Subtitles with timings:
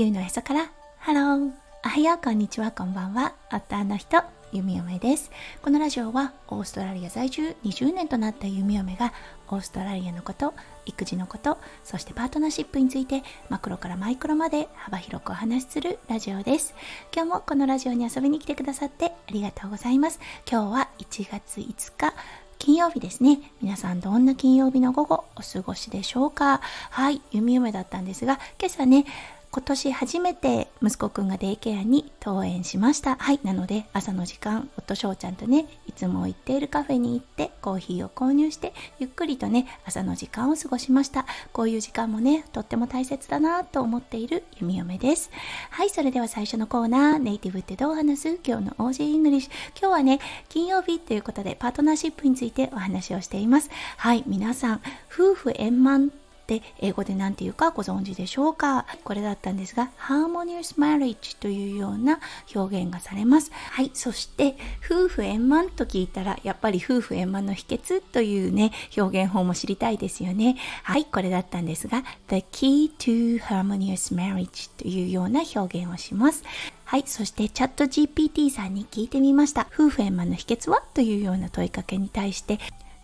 [0.00, 0.70] 地球のへそから。
[0.96, 1.52] ハロー
[1.84, 2.18] おはよう。
[2.24, 2.70] こんにちは。
[2.70, 3.34] こんばんは。
[3.52, 4.22] 夫の人。
[4.50, 5.30] 弓嫁です。
[5.60, 7.54] このラジオはオーストラリア在住。
[7.64, 9.12] 20年となった弓嫁が
[9.48, 10.54] オーストラリアのこと
[10.86, 16.74] 育児のことそしてパートナーシップについてマクロからマイクロまで幅広くお話しするラジオです。
[17.14, 20.18] 今日もこのラジオに遊びに来てくださってありがとうございます。
[20.50, 22.14] 今日は1月5日
[22.58, 23.40] 金曜日ですね。
[23.60, 26.60] 皆さんどんな金曜日の午後お過ごしでしょうか。
[26.90, 29.06] はい、弓嫁だったんですが、今朝ね、
[29.52, 33.16] 今年初めて息子くんがデイケアに登園しました。
[33.16, 33.40] はい。
[33.42, 41.26] なので朝の時間、夫翔ちゃんとね、いつも行っているカフェに行ってコーヒーを購入して、ゆっくりとね、朝の時間を過ごしました。
[41.52, 45.32] こういう時間もね、とっても大切だなと思っている弓嫁です。
[45.70, 45.90] はい。
[45.90, 48.38] それでは最初のコーナー、ネイティブってどう話す？
[48.46, 49.50] 今日の Aussie English。
[49.76, 53.68] 今日はね、金曜日ということでパートナーシップについてお話をしています。
[53.96, 54.22] はい。
[54.28, 54.80] 皆さん、
[55.12, 56.12] 夫婦円満
[56.56, 58.86] って英語で何て言うかご存知でしょうか？
[59.04, 62.18] これだったんですが Harmonious Marriage というような
[62.54, 76.42] 表現がされますはいそして夫婦円満と聞いたらやっぱり夫婦円満の秘訣というね表現法も知りたいですよねはいこれだったんですが The Key to Harmonious Marriage というような表現をします
[76.84, 77.04] はい。
[77.06, 79.68] そしてチャット GPT さんに聞いてみました。
[79.72, 80.82] 夫婦円満の秘訣は？
[80.92, 82.58] というような問いかけに対して、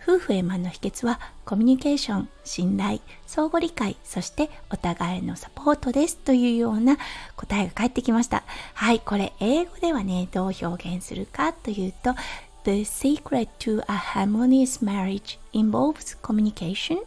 [0.06, 6.96] 夫婦円満の秘訣はコミュニケーション、信頼、相互理解、そしてお互いのサポートですというような
[7.34, 8.44] 答えが返ってきました。
[8.74, 12.14] はい、これ英語ではね、どう表現するかというと、
[12.62, 16.98] The secret to a harmonious marriage involves communication,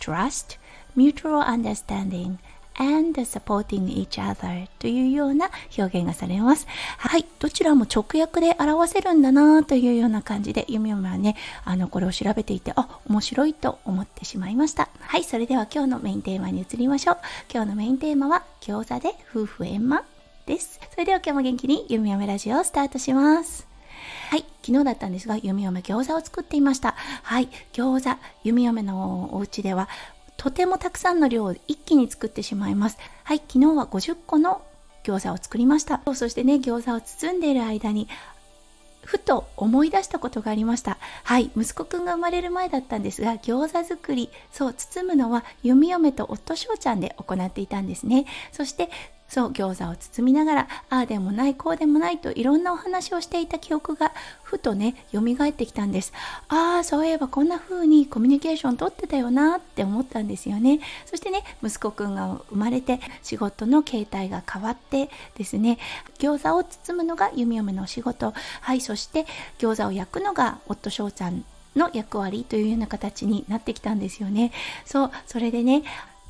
[0.00, 0.58] trust,
[0.96, 2.38] mutual understanding,
[2.78, 6.66] and supporting each other というような表現がされます。
[6.96, 7.26] はい。
[7.38, 14.88] どちらも直訳で表せるんだなというような感じで、ゆみゆみはね、あの、これを調べていて、あ、面白いと思ってしまいました。
[15.00, 15.24] はい。
[15.24, 17.18] それでは今日のメインテーマに移りましょう。
[17.52, 20.04] 今日のメインテーマは、餃子で夫婦円満
[20.46, 20.80] です。
[20.90, 23.66] それでは今日も元気にゆみゆみラジオをスタートします。
[24.30, 26.94] はい、昨日だったんですが、弓嫁餃子を作っていました。
[27.22, 29.88] はい、餃子、弓嫁のお家では
[30.38, 32.98] とてもたくさんの量を一気に作ってしまいます。
[33.24, 34.62] はい、昨日は50個の
[35.02, 36.00] 餃子を作りました。
[36.14, 38.08] そしてね、餃子を包んでいる間に、
[39.02, 40.98] ふと思い出したことがありました。
[41.24, 48.26] はい、息子くんが生まれる前だったんですが、餃子作り、そう、包むのは弓嫁と夫翔ちゃんで行っていたんですね。
[48.52, 48.90] そして、
[49.28, 54.12] そう餃子を包みながらああでもないこうでもないといろんなお話をしていた記憶が
[54.42, 56.12] ふとね蘇ってきたんです。
[56.48, 60.80] ああそういえばこんな風にコミュニケーション取ってたよなって思ったんですよね。
[61.04, 65.78] そしてね息子くんが生まれて仕事の形態が変わってですね
[66.18, 68.32] 餃子を包むのが弓嫁のお仕事。
[68.62, 69.26] はいそして
[69.58, 71.44] 餃子を焼くのが夫翔ちゃん
[71.76, 74.52] の役割というような形になってきたんですよね。
[74.84, 75.82] そうそれでね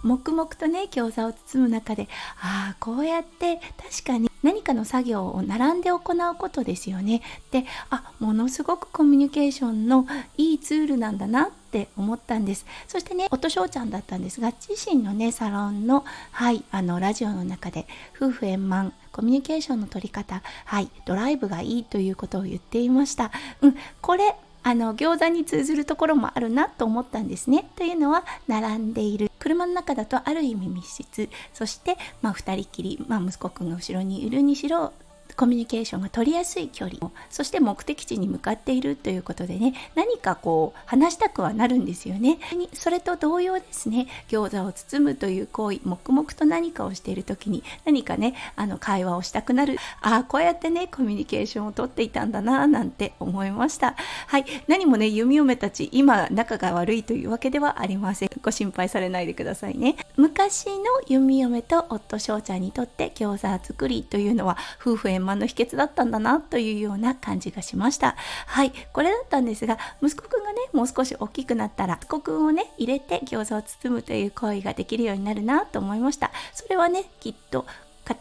[0.02, 2.08] 黙々とね餃子を包む中で
[2.40, 3.60] ああこうやって
[3.90, 7.22] 確かに何かの作業を並んで行うことですよね。
[7.50, 12.64] であものすごくコミュニケーションのいいツールなんだなって思ったんです。
[12.86, 17.86] そしてね音翔ちゃんだったんですが自身のねサロンのはいあのラジオの中で
[18.16, 23.32] 夫婦円満コミュニケーションの取り方はいドライブがいいということを言っていました。
[23.60, 27.68] うんこれあの餃子に通ずるところもあるなと思ったんですね。
[27.76, 31.28] というのは並んでいる車の中だとある意味密室。
[31.52, 34.92] そして、まあ、2人きり、まあ、息子くんが後ろにいるにしろ
[35.38, 36.98] コミュニケーションが取りやすい距離
[37.30, 42.38] そして目的地に向かっているということでね何かこう話したくはなるんですよね。
[42.74, 49.76] それと同様ですね餃子を包むという行為黙々と何かをしている時に何かねあの会話をしたくなる。
[50.00, 53.94] ああこうやってねコミュニケーションをとっていたんだななんて思いました。
[54.26, 58.30] はい何もね弓嫁たち今仲が悪いというわけではありません。
[58.42, 59.96] ご心配されないでくださいね。
[60.16, 60.74] 昔の
[61.06, 68.16] 弓嫁と夫翔ちゃんにとって餃子作りというのは夫婦円満の秘訣だったんだなというような感じがしました。
[68.46, 68.72] はい。
[68.92, 76.30] これだったんですが息子くんがねもう少し大きくなったら息子くんをね入れて餃子を包むという行為ができるようになるなと思いました。
[76.54, 77.66] それはねきっと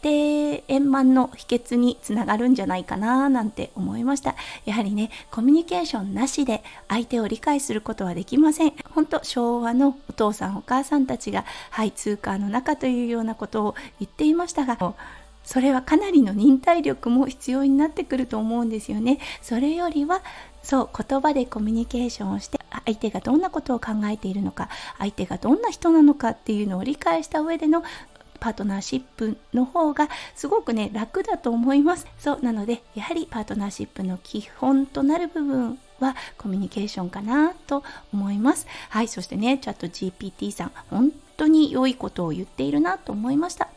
[0.03, 4.35] 家庭円満の秘訣につながるんじゃないかななんて思いました。
[4.65, 8.73] やはりねコミュニケーションなしで相手を理解することはできません。
[8.91, 14.93] 本当昭和のお父さんお母さんたちがはい通貨の中というようなことを言っていましたが
[15.47, 19.17] それはかなりの忍耐力も必要になってくると思うんですよね。
[19.41, 20.21] それよりは
[20.61, 24.67] そう言葉でコミュニケーションをして相手がどんなことを考えているのか
[24.97, 27.81] 相手がどんな人なのかっていうのを理解した上での
[28.41, 32.05] パートナーシップの方がすごくね楽だと思います。
[32.19, 38.67] そうなのでやはりパートナーシップの基本となる部分はコミュニケーションかなと思います。
[38.89, 43.69] はいそしてねチャット GPT さん本当に良いことを言っているなと思いました。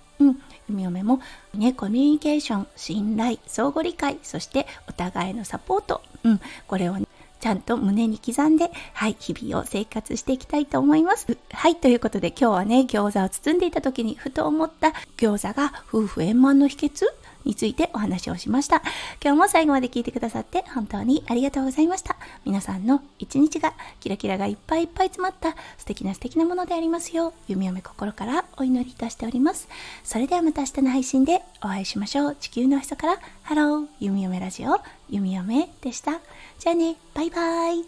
[0.71, 1.21] うん弓嫁も
[1.55, 7.07] ねコミュニケーション信頼相互理解そしてお互いのサポート、うん、これを、ね、
[7.41, 11.27] ちゃんと胸に刻んで、はい、日々を生活していきたいと思います。
[11.53, 17.07] はい、ということで今日はね、餃子を包んでいた時にふと思った餃子が夫婦円満の秘訣？
[17.45, 18.83] についてお話をしました。
[19.23, 22.17] 今日も最後まで聞いてくださって本当にありがとうございました。
[22.45, 29.69] 皆さんの一日がキラキラがいっぱいいっぱい詰まった素敵な素敵なものでありますよう、弓嫁心からお祈りいたしております。
[30.05, 32.37] それではまた明日の配信でお会いしましょう。
[32.37, 36.21] 地球のへそからハロー、弓嫁ラジオ、弓嫁でした。
[36.59, 37.85] じゃあね、バイバイ。